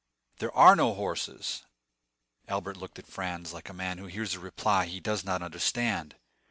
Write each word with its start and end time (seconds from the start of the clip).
"There 0.39 0.51
are 0.57 0.75
no 0.75 0.95
horses." 0.95 1.61
Albert 2.47 2.75
looked 2.77 2.97
at 2.97 3.05
Franz 3.05 3.53
like 3.53 3.69
a 3.69 3.71
man 3.75 3.99
who 3.99 4.07
hears 4.07 4.33
a 4.33 4.39
reply 4.39 4.87
he 4.87 4.99
does 4.99 5.23
not 5.23 5.43
understand. 5.43 6.15